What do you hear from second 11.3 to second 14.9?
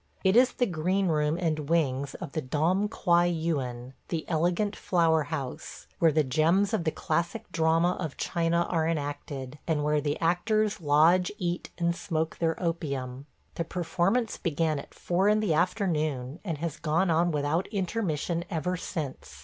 eat, and smoke their opium. The performance began